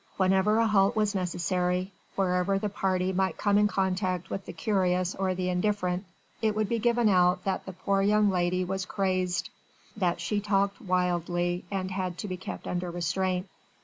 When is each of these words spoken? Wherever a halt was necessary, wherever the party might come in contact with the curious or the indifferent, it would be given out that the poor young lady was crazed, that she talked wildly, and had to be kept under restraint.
Wherever 0.17 0.57
a 0.57 0.65
halt 0.65 0.95
was 0.95 1.13
necessary, 1.13 1.91
wherever 2.15 2.57
the 2.57 2.69
party 2.69 3.13
might 3.13 3.37
come 3.37 3.59
in 3.59 3.67
contact 3.67 4.31
with 4.31 4.47
the 4.47 4.51
curious 4.51 5.13
or 5.13 5.35
the 5.35 5.49
indifferent, 5.49 6.05
it 6.41 6.55
would 6.55 6.67
be 6.67 6.79
given 6.79 7.07
out 7.07 7.43
that 7.43 7.67
the 7.67 7.73
poor 7.73 8.01
young 8.01 8.31
lady 8.31 8.65
was 8.65 8.87
crazed, 8.87 9.51
that 9.95 10.19
she 10.19 10.39
talked 10.41 10.81
wildly, 10.81 11.65
and 11.69 11.91
had 11.91 12.17
to 12.17 12.27
be 12.27 12.35
kept 12.37 12.65
under 12.65 12.89
restraint. 12.89 13.47